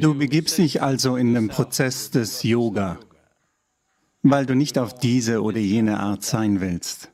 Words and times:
Du 0.00 0.14
begibst 0.14 0.56
dich 0.56 0.82
also 0.82 1.16
in 1.16 1.34
den 1.34 1.48
Prozess 1.48 2.10
des 2.10 2.42
Yoga, 2.42 2.98
weil 4.22 4.46
du 4.46 4.54
nicht 4.54 4.78
auf 4.78 4.94
diese 4.94 5.42
oder 5.42 5.58
jene 5.58 6.00
Art 6.00 6.24
sein 6.24 6.60
willst. 6.60 7.10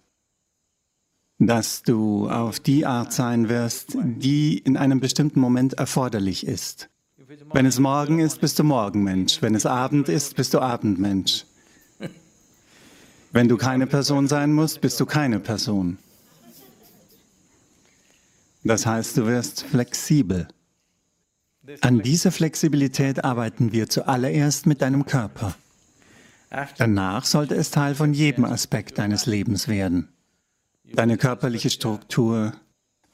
Dass 1.38 1.82
du 1.82 2.30
auf 2.30 2.60
die 2.60 2.86
Art 2.86 3.12
sein 3.12 3.48
wirst, 3.48 3.96
die 4.00 4.58
in 4.58 4.76
einem 4.76 5.00
bestimmten 5.00 5.40
Moment 5.40 5.74
erforderlich 5.74 6.46
ist. 6.46 6.88
Wenn 7.52 7.66
es 7.66 7.80
Morgen 7.80 8.20
ist, 8.20 8.40
bist 8.40 8.58
du 8.58 8.64
Morgenmensch. 8.64 9.42
Wenn 9.42 9.56
es 9.56 9.66
Abend 9.66 10.08
ist, 10.08 10.36
bist 10.36 10.54
du 10.54 10.60
Abendmensch. 10.60 11.44
Wenn 13.32 13.48
du 13.48 13.56
keine 13.56 13.86
Person 13.86 14.28
sein 14.28 14.52
musst, 14.52 14.80
bist 14.80 15.00
du 15.00 15.06
keine 15.06 15.40
Person. 15.40 15.98
Das 18.62 18.86
heißt, 18.86 19.16
du 19.16 19.26
wirst 19.26 19.64
flexibel. 19.64 20.48
An 21.80 22.00
dieser 22.00 22.32
Flexibilität 22.32 23.24
arbeiten 23.24 23.72
wir 23.72 23.88
zuallererst 23.88 24.66
mit 24.66 24.82
deinem 24.82 25.06
Körper. 25.06 25.54
Danach 26.78 27.24
sollte 27.24 27.54
es 27.54 27.70
Teil 27.70 27.94
von 27.94 28.14
jedem 28.14 28.44
Aspekt 28.44 28.98
deines 28.98 29.26
Lebens 29.26 29.68
werden. 29.68 30.08
Deine 30.84 31.16
körperliche 31.16 31.70
Struktur, 31.70 32.52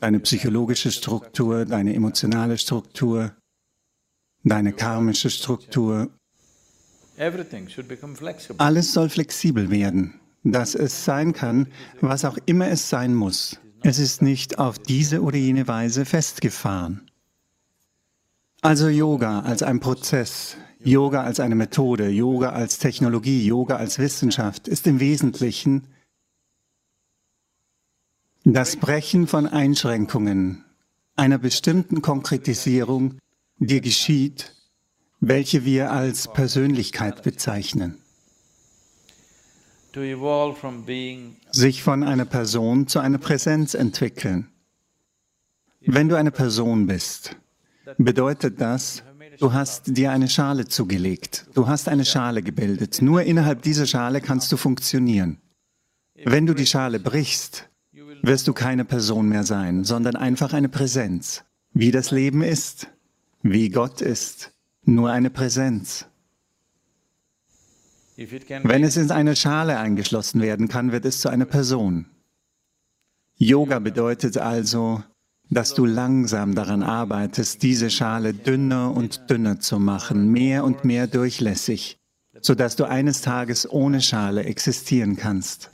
deine 0.01 0.21
psychologische 0.21 0.93
Struktur, 0.93 1.65
deine 1.65 1.95
emotionale 1.95 2.59
Struktur, 2.59 3.33
deine 4.45 4.73
karmische 4.73 5.31
Struktur. 5.31 6.11
Alles 8.59 8.93
soll 8.93 9.09
flexibel 9.09 9.71
werden, 9.71 10.21
dass 10.45 10.75
es 10.75 11.05
sein 11.05 11.33
kann, 11.33 11.69
was 12.01 12.25
auch 12.25 12.37
immer 12.47 12.69
es 12.69 12.91
sein 12.91 13.15
muss. 13.15 13.59
Es 13.83 13.99
ist 13.99 14.23
nicht 14.23 14.59
auf 14.59 14.79
diese 14.79 15.23
oder 15.23 15.39
jene 15.39 15.67
Weise 15.67 16.05
festgefahren. 16.05 17.09
Also 18.65 18.89
Yoga 18.89 19.41
als 19.41 19.65
ein 19.65 19.81
Prozess, 19.81 20.57
Yoga 20.79 21.25
als 21.25 21.41
eine 21.41 21.57
Methode, 21.57 22.09
Yoga 22.11 22.51
als 22.51 22.79
Technologie, 22.79 23.45
Yoga 23.45 23.75
als 23.75 23.99
Wissenschaft 23.99 24.69
ist 24.69 24.87
im 24.87 25.01
Wesentlichen 25.01 25.89
das 28.45 28.77
Brechen 28.77 29.27
von 29.27 29.49
Einschränkungen, 29.49 30.65
einer 31.17 31.39
bestimmten 31.39 32.03
Konkretisierung, 32.03 33.19
die 33.59 33.81
geschieht, 33.81 34.55
welche 35.19 35.65
wir 35.65 35.91
als 35.91 36.33
Persönlichkeit 36.33 37.25
bezeichnen. 37.25 37.99
Sich 41.51 41.83
von 41.83 42.05
einer 42.05 42.25
Person 42.27 42.87
zu 42.87 43.01
einer 43.01 43.19
Präsenz 43.19 43.75
entwickeln. 43.75 44.53
Wenn 45.81 46.09
du 46.09 46.15
eine 46.15 46.31
Person 46.31 46.87
bist, 46.87 47.37
bedeutet 47.99 48.61
das, 48.61 49.03
du 49.39 49.53
hast 49.53 49.97
dir 49.97 50.13
eine 50.13 50.29
Schale 50.29 50.67
zugelegt. 50.67 51.47
Du 51.55 51.67
hast 51.67 51.89
eine 51.89 52.05
Schale 52.05 52.43
gebildet. 52.43 53.03
Nur 53.03 53.23
innerhalb 53.23 53.63
dieser 53.63 53.87
Schale 53.87 54.21
kannst 54.21 54.51
du 54.53 54.57
funktionieren. 54.57 55.41
Wenn 56.25 56.47
du 56.47 56.55
die 56.55 56.67
Schale 56.67 57.01
brichst, 57.01 57.69
wirst 58.23 58.47
du 58.47 58.53
keine 58.53 58.85
Person 58.85 59.29
mehr 59.29 59.45
sein, 59.45 59.85
sondern 59.85 60.17
einfach 60.17 60.53
eine 60.53 60.69
Präsenz. 60.69 61.45
Wie 61.73 61.91
das 61.91 62.11
Leben 62.11 62.43
ist, 62.43 62.89
wie 63.43 63.71
Gott 63.71 64.01
ist, 64.01 64.53
nur 64.85 65.11
eine 65.11 65.31
Präsenz. 65.31 66.07
Wenn 68.17 68.85
es 68.85 68.97
in 68.97 69.11
eine 69.11 69.35
Schale 69.35 69.79
eingeschlossen 69.79 70.41
werden 70.41 70.69
kann, 70.69 70.93
wird 70.93 71.05
es 71.05 71.21
zu 71.21 71.29
einer 71.29 71.47
Person. 71.47 72.07
Yoga 73.37 73.79
bedeutet 73.79 74.39
also, 74.39 75.03
dass 75.51 75.75
du 75.75 75.85
langsam 75.85 76.55
daran 76.55 76.83
arbeitest, 76.83 77.63
diese 77.63 77.91
Schale 77.91 78.33
dünner 78.33 78.95
und 78.95 79.29
dünner 79.31 79.61
zu 79.61 79.79
machen, 79.79 80.31
mehr 80.31 80.65
und 80.65 80.85
mehr 80.85 81.07
durchlässig, 81.07 81.99
sodass 82.41 82.77
du 82.77 82.85
eines 82.85 83.21
Tages 83.21 83.71
ohne 83.71 84.01
Schale 84.01 84.45
existieren 84.45 85.17
kannst. 85.17 85.71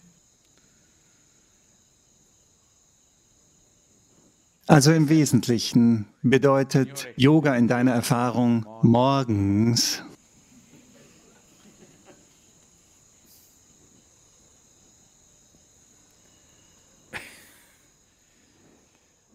Also 4.67 4.93
im 4.93 5.09
Wesentlichen 5.09 6.07
bedeutet 6.23 7.09
Yoga 7.17 7.55
in 7.57 7.69
deiner 7.69 7.93
Erfahrung 7.93 8.67
morgens 8.83 10.03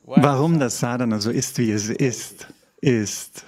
Warum 0.06 0.60
das 0.60 0.80
Sadhana 0.80 1.20
so 1.20 1.32
ist, 1.32 1.58
wie 1.58 1.72
es 1.72 1.90
ist, 1.90 2.48
ist, 2.82 3.46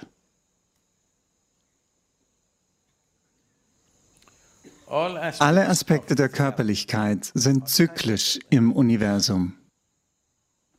alle 4.88 5.68
Aspekte 5.68 6.14
der 6.14 6.28
Körperlichkeit 6.28 7.30
sind 7.34 7.68
zyklisch 7.68 8.38
im 8.50 8.72
Universum. 8.72 9.54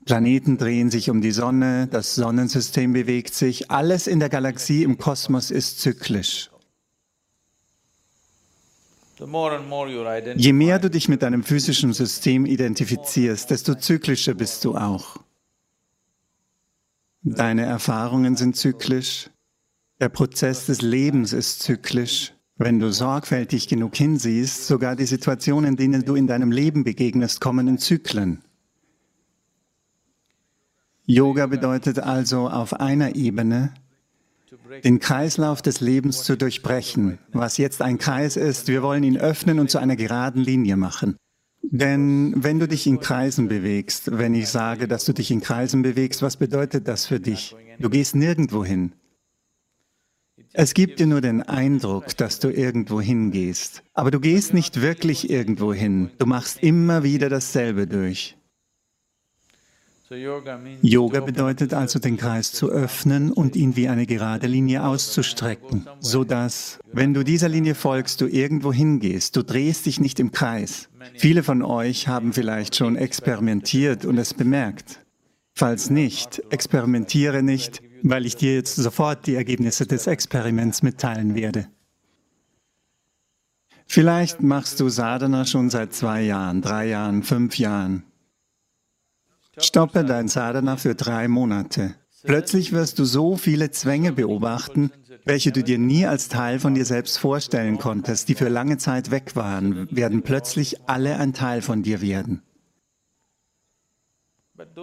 Planeten 0.06 0.58
drehen 0.58 0.90
sich 0.90 1.10
um 1.10 1.20
die 1.20 1.32
Sonne, 1.32 1.88
das 1.88 2.16
Sonnensystem 2.16 2.94
bewegt 2.94 3.34
sich, 3.34 3.70
alles 3.70 4.08
in 4.08 4.20
der 4.20 4.30
Galaxie, 4.30 4.84
im 4.84 4.98
Kosmos 4.98 5.52
ist 5.52 5.82
zyklisch. 5.82 6.50
Je 10.36 10.54
mehr 10.54 10.80
du 10.80 10.90
dich 10.90 11.10
mit 11.10 11.22
deinem 11.22 11.44
physischen 11.44 11.92
System 11.92 12.46
identifizierst, 12.46 13.52
desto 13.52 13.76
zyklischer 13.76 14.36
bist 14.36 14.64
du 14.64 14.76
auch. 14.76 15.18
Deine 17.36 17.66
Erfahrungen 17.66 18.38
sind 18.38 18.56
zyklisch. 18.56 19.30
Der 20.00 20.10
Prozess 20.10 20.68
des 20.68 20.82
Lebens 20.82 21.34
ist 21.34 21.62
zyklisch. 21.62 22.34
Wenn 22.56 22.80
du 22.80 22.92
sorgfältig 22.92 23.68
genug 23.68 23.96
hinsiehst, 23.96 24.66
sogar 24.66 24.96
die 24.96 25.06
Situationen, 25.06 25.76
denen 25.76 26.06
du 26.06 26.16
in 26.16 26.28
deinem 26.28 26.52
Leben 26.52 26.84
begegnest, 26.84 27.42
kommen 27.42 27.68
in 27.68 27.78
Zyklen. 27.78 28.42
Yoga 31.06 31.48
bedeutet 31.48 32.00
also 32.00 32.50
auf 32.50 32.74
einer 32.80 33.16
Ebene, 33.16 33.74
den 34.84 35.00
Kreislauf 35.00 35.62
des 35.62 35.82
Lebens 35.82 36.24
zu 36.24 36.38
durchbrechen. 36.38 37.20
Was 37.34 37.58
jetzt 37.58 37.82
ein 37.82 37.98
Kreis 37.98 38.38
ist, 38.38 38.68
wir 38.68 38.82
wollen 38.82 39.04
ihn 39.04 39.18
öffnen 39.18 39.60
und 39.60 39.70
zu 39.70 39.80
einer 39.80 39.96
geraden 39.96 40.44
Linie 40.44 40.78
machen. 40.78 41.18
Denn 41.70 42.34
wenn 42.38 42.60
du 42.60 42.68
dich 42.68 42.88
in 42.88 43.00
Kreisen 43.00 43.50
bewegst, 43.50 44.18
wenn 44.18 44.34
ich 44.34 44.48
sage, 44.48 44.88
dass 44.88 45.04
du 45.04 45.14
dich 45.14 45.32
in 45.32 45.42
Kreisen 45.42 45.82
bewegst, 45.82 46.22
was 46.22 46.38
bedeutet 46.38 46.88
das 46.88 47.06
für 47.06 47.20
dich? 47.20 47.56
Du 47.80 47.90
gehst 47.90 48.16
nirgendwo 48.16 48.64
hin. 48.64 48.94
Es 50.54 50.74
gibt 50.74 51.00
dir 51.00 51.08
nur 51.08 51.22
den 51.22 51.42
Eindruck, 51.42 52.16
dass 52.16 52.40
du 52.40 52.50
irgendwo 52.50 53.02
hingehst. 53.02 53.84
Aber 53.94 54.12
du 54.12 54.20
gehst 54.20 54.54
nicht 54.54 54.82
wirklich 54.82 55.30
irgendwo 55.30 55.74
hin. 55.74 56.10
Du 56.20 56.26
machst 56.26 56.64
immer 56.64 57.04
wieder 57.04 57.30
dasselbe 57.30 57.86
durch. 57.86 58.38
Yoga 60.10 61.20
bedeutet 61.20 61.74
also, 61.74 62.00
den 62.00 62.16
Kreis 62.16 62.54
zu 62.54 62.70
öffnen 62.70 63.32
und 63.32 63.58
ihn 63.58 63.76
wie 63.76 63.90
eine 63.90 64.06
gerade 64.06 64.48
Linie 64.48 64.86
auszustrecken, 64.86 65.86
so 66.00 66.24
dass, 66.24 66.80
wenn 66.94 67.14
du 67.14 67.24
dieser 67.24 67.50
Linie 67.50 67.76
folgst, 67.76 68.22
du 68.22 68.28
irgendwo 68.28 68.72
hingehst. 68.72 69.36
Du 69.36 69.44
drehst 69.44 69.86
dich 69.86 70.00
nicht 70.00 70.22
im 70.22 70.32
Kreis. 70.32 70.88
Viele 71.16 71.44
von 71.44 71.62
euch 71.62 72.08
haben 72.08 72.32
vielleicht 72.32 72.76
schon 72.76 72.96
experimentiert 72.96 74.06
und 74.06 74.18
es 74.18 74.34
bemerkt. 74.34 75.06
Falls 75.56 75.90
nicht, 75.90 76.42
experimentiere 76.52 77.44
nicht, 77.44 77.82
weil 78.02 78.26
ich 78.26 78.38
dir 78.38 78.54
jetzt 78.54 78.76
sofort 78.76 79.28
die 79.28 79.36
Ergebnisse 79.36 79.88
des 79.88 80.08
Experiments 80.08 80.84
mitteilen 80.84 81.36
werde. 81.36 81.68
Vielleicht 83.88 84.42
machst 84.42 84.80
du 84.80 84.88
Sadhana 84.88 85.46
schon 85.46 85.70
seit 85.70 85.94
zwei 85.94 86.22
Jahren, 86.22 86.62
drei 86.62 86.88
Jahren, 86.88 87.24
fünf 87.24 87.58
Jahren. 87.58 88.04
Stoppe 89.60 90.06
dein 90.06 90.28
Sadhana 90.28 90.78
für 90.78 90.94
drei 90.94 91.28
Monate. 91.28 91.96
Plötzlich 92.24 92.74
wirst 92.74 93.00
du 93.00 93.06
so 93.06 93.38
viele 93.38 93.72
Zwänge 93.72 94.12
beobachten, 94.12 94.92
welche 95.26 95.52
du 95.52 95.64
dir 95.64 95.78
nie 95.78 96.06
als 96.06 96.30
Teil 96.30 96.60
von 96.60 96.76
dir 96.76 96.86
selbst 96.86 97.18
vorstellen 97.18 97.78
konntest, 97.78 98.30
die 98.30 98.36
für 98.36 98.50
lange 98.50 98.78
Zeit 98.78 99.12
weg 99.12 99.36
waren, 99.36 99.88
werden 99.90 100.22
plötzlich 100.22 100.88
alle 100.90 101.18
ein 101.18 101.34
Teil 101.34 101.62
von 101.62 101.84
dir 101.84 102.02
werden. 102.02 102.44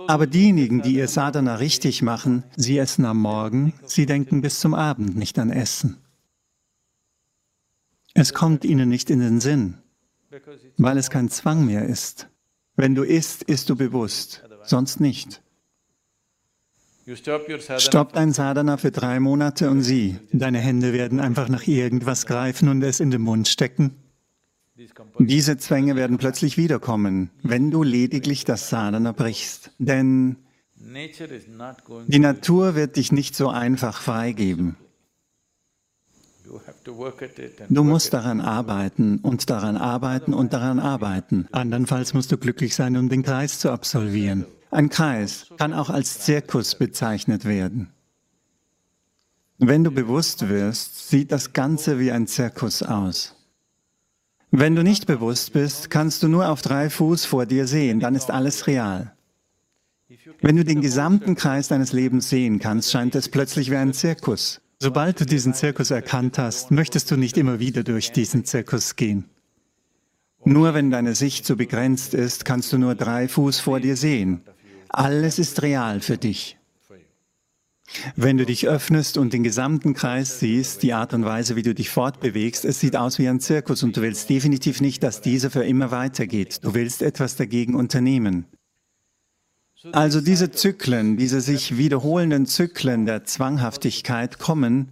Aber 0.06 0.26
diejenigen, 0.26 0.82
die 0.82 0.94
ihr 0.94 1.08
Sadhana 1.08 1.56
richtig 1.56 2.02
machen, 2.02 2.44
sie 2.56 2.78
essen 2.78 3.04
am 3.04 3.18
Morgen, 3.18 3.74
sie 3.84 4.06
denken 4.06 4.40
bis 4.40 4.60
zum 4.60 4.74
Abend 4.74 5.16
nicht 5.16 5.38
an 5.38 5.50
Essen. 5.50 5.96
Es 8.14 8.32
kommt 8.32 8.64
ihnen 8.64 8.88
nicht 8.88 9.10
in 9.10 9.18
den 9.20 9.40
Sinn, 9.40 9.78
weil 10.78 10.98
es 10.98 11.10
kein 11.10 11.28
Zwang 11.28 11.66
mehr 11.66 11.84
ist. 11.84 12.28
Wenn 12.76 12.94
du 12.94 13.02
isst, 13.02 13.42
isst 13.42 13.70
du 13.70 13.76
bewusst 13.76 14.44
sonst 14.68 15.00
nicht. 15.00 15.40
Stopp 17.78 18.12
dein 18.14 18.32
Sadhana 18.32 18.78
für 18.78 18.90
drei 18.90 19.20
Monate 19.20 19.70
und 19.70 19.82
sieh, 19.82 20.16
deine 20.32 20.58
Hände 20.58 20.94
werden 20.94 21.20
einfach 21.20 21.48
nach 21.48 21.66
irgendwas 21.66 22.24
greifen 22.24 22.68
und 22.68 22.82
es 22.82 23.00
in 23.00 23.10
den 23.10 23.20
Mund 23.20 23.46
stecken. 23.46 23.94
Diese 25.18 25.56
Zwänge 25.58 25.96
werden 25.96 26.18
plötzlich 26.18 26.56
wiederkommen, 26.56 27.30
wenn 27.42 27.70
du 27.70 27.82
lediglich 27.82 28.44
das 28.44 28.70
Sadhana 28.70 29.12
brichst. 29.12 29.70
Denn 29.78 30.36
die 32.06 32.18
Natur 32.18 32.74
wird 32.74 32.96
dich 32.96 33.12
nicht 33.12 33.36
so 33.36 33.48
einfach 33.48 34.00
freigeben. 34.00 34.76
Du 37.68 37.84
musst 37.84 38.12
daran 38.12 38.40
arbeiten 38.40 39.18
und 39.18 39.50
daran 39.50 39.76
arbeiten 39.76 40.34
und 40.34 40.52
daran 40.52 40.78
arbeiten. 40.78 41.48
Andernfalls 41.52 42.14
musst 42.14 42.32
du 42.32 42.38
glücklich 42.38 42.74
sein, 42.74 42.96
um 42.96 43.08
den 43.08 43.22
Kreis 43.22 43.58
zu 43.58 43.70
absolvieren. 43.70 44.46
Ein 44.70 44.88
Kreis 44.88 45.46
kann 45.58 45.72
auch 45.72 45.90
als 45.90 46.20
Zirkus 46.20 46.74
bezeichnet 46.74 47.44
werden. 47.44 47.90
Wenn 49.58 49.84
du 49.84 49.90
bewusst 49.90 50.48
wirst, 50.48 51.08
sieht 51.08 51.30
das 51.30 51.52
Ganze 51.52 51.98
wie 52.00 52.10
ein 52.10 52.26
Zirkus 52.26 52.82
aus. 52.82 53.36
Wenn 54.50 54.74
du 54.74 54.82
nicht 54.82 55.06
bewusst 55.06 55.52
bist, 55.52 55.90
kannst 55.90 56.22
du 56.22 56.28
nur 56.28 56.48
auf 56.48 56.62
drei 56.62 56.90
Fuß 56.90 57.24
vor 57.24 57.46
dir 57.46 57.66
sehen, 57.66 58.00
dann 58.00 58.14
ist 58.14 58.30
alles 58.30 58.66
real. 58.66 59.12
Wenn 60.40 60.56
du 60.56 60.64
den 60.64 60.80
gesamten 60.80 61.34
Kreis 61.34 61.68
deines 61.68 61.92
Lebens 61.92 62.28
sehen 62.28 62.58
kannst, 62.58 62.90
scheint 62.90 63.14
es 63.14 63.28
plötzlich 63.28 63.70
wie 63.70 63.76
ein 63.76 63.92
Zirkus. 63.92 64.60
Sobald 64.84 65.18
du 65.18 65.24
diesen 65.24 65.54
Zirkus 65.54 65.90
erkannt 65.90 66.36
hast, 66.36 66.70
möchtest 66.70 67.10
du 67.10 67.16
nicht 67.16 67.38
immer 67.38 67.58
wieder 67.58 67.84
durch 67.84 68.12
diesen 68.12 68.44
Zirkus 68.44 68.96
gehen. 68.96 69.24
Nur 70.44 70.74
wenn 70.74 70.90
deine 70.90 71.14
Sicht 71.14 71.46
so 71.46 71.56
begrenzt 71.56 72.12
ist, 72.12 72.44
kannst 72.44 72.70
du 72.70 72.76
nur 72.76 72.94
drei 72.94 73.26
Fuß 73.26 73.60
vor 73.60 73.80
dir 73.80 73.96
sehen. 73.96 74.42
Alles 74.90 75.38
ist 75.38 75.62
real 75.62 76.02
für 76.02 76.18
dich. 76.18 76.58
Wenn 78.14 78.36
du 78.36 78.44
dich 78.44 78.68
öffnest 78.68 79.16
und 79.16 79.32
den 79.32 79.42
gesamten 79.42 79.94
Kreis 79.94 80.38
siehst, 80.38 80.82
die 80.82 80.92
Art 80.92 81.14
und 81.14 81.24
Weise, 81.24 81.56
wie 81.56 81.62
du 81.62 81.74
dich 81.74 81.88
fortbewegst, 81.88 82.66
es 82.66 82.78
sieht 82.78 82.94
aus 82.94 83.18
wie 83.18 83.26
ein 83.26 83.40
Zirkus 83.40 83.82
und 83.84 83.96
du 83.96 84.02
willst 84.02 84.28
definitiv 84.28 84.82
nicht, 84.82 85.02
dass 85.02 85.22
dieser 85.22 85.50
für 85.50 85.64
immer 85.64 85.92
weitergeht. 85.92 86.62
Du 86.62 86.74
willst 86.74 87.00
etwas 87.00 87.36
dagegen 87.36 87.74
unternehmen. 87.74 88.44
Also 89.92 90.20
diese 90.20 90.50
Zyklen, 90.50 91.16
diese 91.16 91.40
sich 91.40 91.76
wiederholenden 91.76 92.46
Zyklen 92.46 93.06
der 93.06 93.24
Zwanghaftigkeit 93.24 94.38
kommen, 94.38 94.90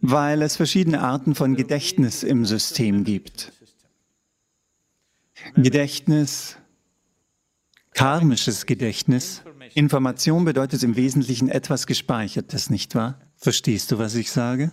weil 0.00 0.42
es 0.42 0.56
verschiedene 0.56 1.00
Arten 1.00 1.34
von 1.34 1.54
Gedächtnis 1.54 2.22
im 2.22 2.46
System 2.46 3.04
gibt. 3.04 3.52
Gedächtnis, 5.54 6.56
karmisches 7.92 8.66
Gedächtnis. 8.66 9.42
Information 9.74 10.44
bedeutet 10.44 10.82
im 10.82 10.96
Wesentlichen 10.96 11.48
etwas 11.48 11.86
Gespeichertes, 11.86 12.70
nicht 12.70 12.94
wahr? 12.94 13.18
Verstehst 13.36 13.92
du, 13.92 13.98
was 13.98 14.14
ich 14.14 14.30
sage? 14.30 14.72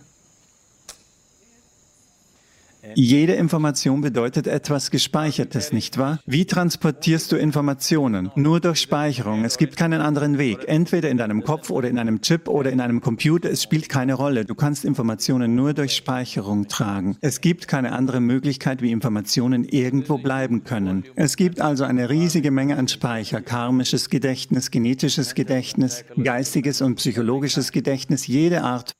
Jede 2.94 3.34
Information 3.34 4.00
bedeutet 4.00 4.46
etwas 4.46 4.90
Gespeichertes, 4.90 5.72
nicht 5.72 5.98
wahr? 5.98 6.20
Wie 6.26 6.44
transportierst 6.44 7.30
du 7.32 7.36
Informationen? 7.36 8.30
Nur 8.36 8.60
durch 8.60 8.80
Speicherung. 8.80 9.44
Es 9.44 9.58
gibt 9.58 9.76
keinen 9.76 10.00
anderen 10.00 10.38
Weg. 10.38 10.64
Entweder 10.66 11.10
in 11.10 11.16
deinem 11.16 11.44
Kopf 11.44 11.70
oder 11.70 11.88
in 11.88 11.98
einem 11.98 12.20
Chip 12.20 12.48
oder 12.48 12.70
in 12.70 12.80
einem 12.80 13.00
Computer. 13.00 13.50
Es 13.50 13.62
spielt 13.62 13.88
keine 13.88 14.14
Rolle. 14.14 14.44
Du 14.44 14.54
kannst 14.54 14.84
Informationen 14.84 15.54
nur 15.54 15.74
durch 15.74 15.94
Speicherung 15.94 16.68
tragen. 16.68 17.16
Es 17.20 17.40
gibt 17.40 17.68
keine 17.68 17.92
andere 17.92 18.20
Möglichkeit, 18.20 18.82
wie 18.82 18.92
Informationen 18.92 19.64
irgendwo 19.64 20.18
bleiben 20.18 20.64
können. 20.64 21.04
Es 21.16 21.36
gibt 21.36 21.60
also 21.60 21.84
eine 21.84 22.10
riesige 22.10 22.50
Menge 22.50 22.76
an 22.76 22.88
Speicher. 22.88 23.40
Karmisches 23.40 24.10
Gedächtnis, 24.10 24.70
genetisches 24.70 25.34
Gedächtnis, 25.34 26.04
geistiges 26.22 26.80
und 26.82 26.96
psychologisches 26.96 27.72
Gedächtnis, 27.72 28.26
jede 28.26 28.62
Art 28.62 28.94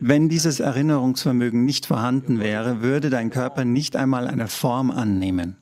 wenn 0.00 0.28
dieses 0.28 0.60
Erinnerungsvermögen 0.60 1.64
nicht 1.64 1.86
vorhanden 1.86 2.40
wäre, 2.40 2.82
würde 2.82 3.10
dein 3.10 3.30
Körper 3.30 3.64
nicht 3.64 3.96
einmal 3.96 4.26
eine 4.26 4.48
Form 4.48 4.90
annehmen. 4.90 5.56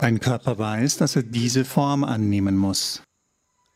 Dein 0.00 0.20
Körper 0.20 0.58
weiß, 0.58 0.96
dass 0.98 1.16
er 1.16 1.22
diese 1.22 1.64
Form 1.64 2.04
annehmen 2.04 2.56
muss. 2.56 3.02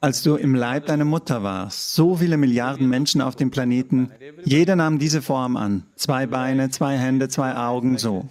Als 0.00 0.22
du 0.22 0.34
im 0.34 0.54
Leib 0.54 0.86
deiner 0.86 1.04
Mutter 1.04 1.42
warst, 1.42 1.94
so 1.94 2.16
viele 2.16 2.36
Milliarden 2.36 2.88
Menschen 2.88 3.20
auf 3.20 3.36
dem 3.36 3.50
Planeten, 3.50 4.10
jeder 4.44 4.74
nahm 4.74 4.98
diese 4.98 5.22
Form 5.22 5.56
an. 5.56 5.84
Zwei 5.94 6.26
Beine, 6.26 6.70
zwei 6.70 6.96
Hände, 6.98 7.28
zwei 7.28 7.56
Augen, 7.56 7.98
so. 7.98 8.28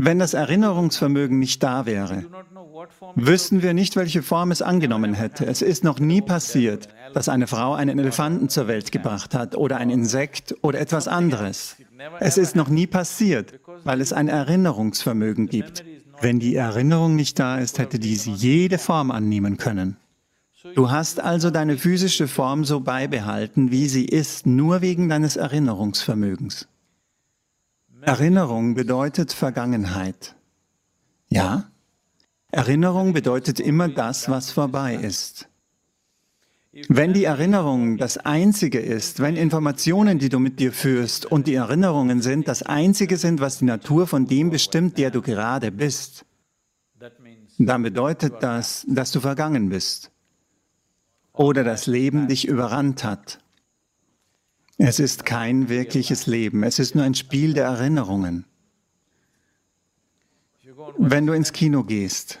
Wenn 0.00 0.20
das 0.20 0.32
Erinnerungsvermögen 0.32 1.40
nicht 1.40 1.60
da 1.64 1.84
wäre, 1.84 2.24
wüssten 3.16 3.62
wir 3.62 3.74
nicht, 3.74 3.96
welche 3.96 4.22
Form 4.22 4.52
es 4.52 4.62
angenommen 4.62 5.12
hätte. 5.12 5.44
Es 5.44 5.60
ist 5.60 5.82
noch 5.82 5.98
nie 5.98 6.22
passiert, 6.22 6.88
dass 7.14 7.28
eine 7.28 7.48
Frau 7.48 7.74
einen 7.74 7.98
Elefanten 7.98 8.48
zur 8.48 8.68
Welt 8.68 8.92
gebracht 8.92 9.34
hat 9.34 9.56
oder 9.56 9.78
ein 9.78 9.90
Insekt 9.90 10.54
oder 10.62 10.78
etwas 10.78 11.08
anderes. 11.08 11.74
Es 12.20 12.38
ist 12.38 12.54
noch 12.54 12.68
nie 12.68 12.86
passiert, 12.86 13.58
weil 13.82 14.00
es 14.00 14.12
ein 14.12 14.28
Erinnerungsvermögen 14.28 15.48
gibt. 15.48 15.84
Wenn 16.20 16.38
die 16.38 16.54
Erinnerung 16.54 17.16
nicht 17.16 17.36
da 17.40 17.58
ist, 17.58 17.80
hätte 17.80 17.98
diese 17.98 18.30
jede 18.30 18.78
Form 18.78 19.10
annehmen 19.10 19.56
können. 19.56 19.96
Du 20.76 20.92
hast 20.92 21.18
also 21.18 21.50
deine 21.50 21.76
physische 21.76 22.28
Form 22.28 22.64
so 22.64 22.78
beibehalten, 22.78 23.72
wie 23.72 23.88
sie 23.88 24.04
ist, 24.04 24.46
nur 24.46 24.80
wegen 24.80 25.08
deines 25.08 25.36
Erinnerungsvermögens. 25.36 26.68
Erinnerung 28.00 28.74
bedeutet 28.74 29.32
Vergangenheit. 29.32 30.34
Ja? 31.28 31.70
Erinnerung 32.50 33.12
bedeutet 33.12 33.60
immer 33.60 33.88
das, 33.88 34.28
was 34.28 34.50
vorbei 34.50 34.94
ist. 34.94 35.48
Wenn 36.88 37.12
die 37.12 37.24
Erinnerung 37.24 37.96
das 37.96 38.18
Einzige 38.18 38.78
ist, 38.78 39.20
wenn 39.20 39.36
Informationen, 39.36 40.18
die 40.18 40.28
du 40.28 40.38
mit 40.38 40.60
dir 40.60 40.72
führst 40.72 41.26
und 41.26 41.46
die 41.46 41.54
Erinnerungen 41.54 42.22
sind, 42.22 42.46
das 42.46 42.62
Einzige 42.62 43.16
sind, 43.16 43.40
was 43.40 43.58
die 43.58 43.64
Natur 43.64 44.06
von 44.06 44.26
dem 44.26 44.50
bestimmt, 44.50 44.96
der 44.98 45.10
du 45.10 45.20
gerade 45.22 45.72
bist, 45.72 46.24
dann 47.58 47.82
bedeutet 47.82 48.34
das, 48.40 48.86
dass 48.88 49.10
du 49.10 49.20
vergangen 49.20 49.70
bist 49.70 50.12
oder 51.32 51.64
das 51.64 51.86
Leben 51.86 52.28
dich 52.28 52.46
überrannt 52.46 53.02
hat. 53.02 53.40
Es 54.78 55.00
ist 55.00 55.26
kein 55.26 55.68
wirkliches 55.68 56.26
Leben, 56.26 56.62
es 56.62 56.78
ist 56.78 56.94
nur 56.94 57.04
ein 57.04 57.16
Spiel 57.16 57.52
der 57.52 57.64
Erinnerungen. 57.64 58.44
Wenn 60.96 61.26
du 61.26 61.32
ins 61.32 61.52
Kino 61.52 61.82
gehst, 61.82 62.38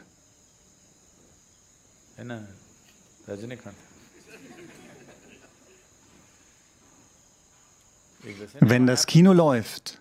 wenn 8.60 8.86
das 8.86 9.06
Kino 9.06 9.32
läuft, 9.32 10.00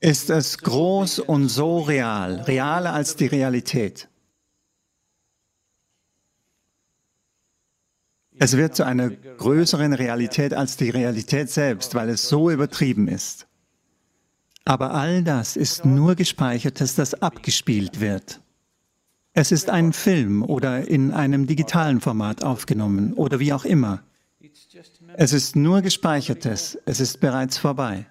ist 0.00 0.30
es 0.30 0.58
groß 0.58 1.20
und 1.20 1.48
so 1.48 1.80
real, 1.80 2.40
realer 2.42 2.92
als 2.92 3.14
die 3.14 3.26
Realität. 3.26 4.07
Es 8.38 8.56
wird 8.56 8.76
zu 8.76 8.84
einer 8.84 9.10
größeren 9.10 9.92
Realität 9.92 10.54
als 10.54 10.76
die 10.76 10.90
Realität 10.90 11.50
selbst, 11.50 11.94
weil 11.94 12.08
es 12.08 12.28
so 12.28 12.50
übertrieben 12.50 13.08
ist. 13.08 13.46
Aber 14.64 14.92
all 14.92 15.22
das 15.22 15.56
ist 15.56 15.84
nur 15.84 16.14
Gespeichertes, 16.14 16.94
das 16.94 17.14
abgespielt 17.14 18.00
wird. 18.00 18.40
Es 19.32 19.50
ist 19.50 19.70
ein 19.70 19.92
Film 19.92 20.42
oder 20.42 20.88
in 20.88 21.12
einem 21.12 21.46
digitalen 21.46 22.00
Format 22.00 22.42
aufgenommen 22.42 23.14
oder 23.14 23.38
wie 23.40 23.52
auch 23.52 23.64
immer. 23.64 24.02
Es 25.14 25.32
ist 25.32 25.56
nur 25.56 25.80
Gespeichertes, 25.80 26.78
es 26.86 27.00
ist 27.00 27.20
bereits 27.20 27.58
vorbei. 27.58 28.06